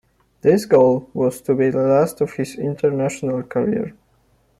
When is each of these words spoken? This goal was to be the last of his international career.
This 0.41 0.65
goal 0.65 1.11
was 1.13 1.41
to 1.41 1.53
be 1.53 1.69
the 1.69 1.83
last 1.83 2.21
of 2.21 2.33
his 2.33 2.57
international 2.57 3.43
career. 3.43 3.93